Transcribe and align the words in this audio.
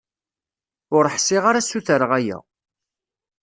Ur 0.97 1.05
ḥṣiɣ 1.15 1.43
ara 1.49 1.67
sutreɣ 1.69 2.11
aya. 2.19 2.37